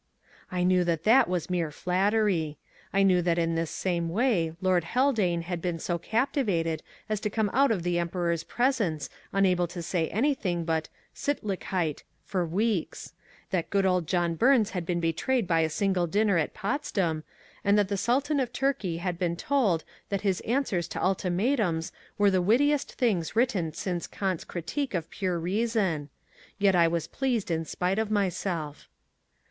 I 0.51 0.63
knew 0.63 0.83
that 0.85 1.05
it 1.05 1.27
was 1.27 1.47
mere 1.51 1.69
flattery. 1.69 2.57
I 2.91 3.03
knew 3.03 3.21
that 3.21 3.37
in 3.37 3.53
this 3.53 3.69
same 3.69 4.09
way 4.09 4.53
Lord 4.59 4.83
Haldane 4.83 5.43
had 5.43 5.61
been 5.61 5.77
so 5.77 5.99
captivated 5.99 6.81
as 7.07 7.19
to 7.19 7.29
come 7.29 7.51
out 7.53 7.69
of 7.69 7.83
the 7.83 7.99
Emperor's 7.99 8.43
presence 8.43 9.11
unable 9.31 9.67
to 9.67 9.83
say 9.83 10.09
anything 10.09 10.65
but 10.65 10.89
"Sittlichkeit" 11.13 12.01
for 12.25 12.43
weeks; 12.47 13.13
that 13.51 13.69
good 13.69 13.85
old 13.85 14.07
John 14.07 14.33
Burns 14.33 14.71
had 14.71 14.87
been 14.87 14.99
betrayed 15.01 15.47
by 15.47 15.59
a 15.59 15.69
single 15.69 16.07
dinner 16.07 16.39
at 16.39 16.55
Potsdam, 16.55 17.23
and 17.63 17.77
that 17.77 17.87
the 17.87 17.95
Sultan 17.95 18.39
of 18.39 18.51
Turkey 18.51 18.97
had 18.97 19.19
been 19.19 19.35
told 19.35 19.83
that 20.09 20.21
his 20.21 20.39
Answers 20.41 20.87
to 20.87 20.99
Ultimatums 21.03 21.91
were 22.17 22.31
the 22.31 22.41
wittiest 22.41 22.91
things 22.93 23.35
written 23.35 23.71
since 23.71 24.07
Kant's 24.07 24.45
Critique 24.45 24.95
of 24.95 25.11
Pure 25.11 25.39
Reason. 25.41 26.09
Yet 26.57 26.75
I 26.75 26.87
was 26.87 27.05
pleased 27.05 27.51
in 27.51 27.65
spite 27.65 27.99
of 27.99 28.09
myself. 28.09 28.89